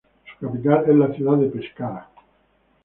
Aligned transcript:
Su 0.39 0.47
capital 0.49 0.83
es 0.87 0.95
la 0.95 1.13
ciudad 1.13 1.37
de 1.37 1.45
Pescara. 1.45 2.09